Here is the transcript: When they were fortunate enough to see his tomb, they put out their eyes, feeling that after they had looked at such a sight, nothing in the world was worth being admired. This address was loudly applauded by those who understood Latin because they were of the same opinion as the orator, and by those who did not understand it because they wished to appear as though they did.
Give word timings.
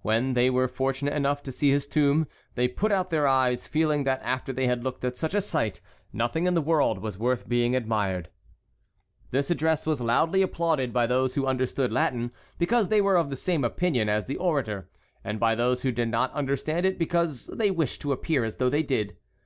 When 0.00 0.32
they 0.32 0.48
were 0.48 0.68
fortunate 0.68 1.12
enough 1.12 1.42
to 1.42 1.52
see 1.52 1.68
his 1.68 1.86
tomb, 1.86 2.28
they 2.54 2.66
put 2.66 2.90
out 2.90 3.10
their 3.10 3.28
eyes, 3.28 3.66
feeling 3.68 4.04
that 4.04 4.22
after 4.22 4.50
they 4.50 4.66
had 4.66 4.82
looked 4.82 5.04
at 5.04 5.18
such 5.18 5.34
a 5.34 5.40
sight, 5.42 5.82
nothing 6.14 6.46
in 6.46 6.54
the 6.54 6.62
world 6.62 7.00
was 7.00 7.18
worth 7.18 7.46
being 7.46 7.76
admired. 7.76 8.30
This 9.32 9.50
address 9.50 9.84
was 9.84 10.00
loudly 10.00 10.40
applauded 10.40 10.94
by 10.94 11.06
those 11.06 11.34
who 11.34 11.44
understood 11.44 11.92
Latin 11.92 12.32
because 12.58 12.88
they 12.88 13.02
were 13.02 13.16
of 13.18 13.28
the 13.28 13.36
same 13.36 13.64
opinion 13.64 14.08
as 14.08 14.24
the 14.24 14.38
orator, 14.38 14.88
and 15.22 15.38
by 15.38 15.54
those 15.54 15.82
who 15.82 15.92
did 15.92 16.08
not 16.08 16.32
understand 16.32 16.86
it 16.86 16.98
because 16.98 17.48
they 17.48 17.70
wished 17.70 18.00
to 18.00 18.12
appear 18.12 18.44
as 18.44 18.56
though 18.56 18.70
they 18.70 18.82
did. 18.82 19.18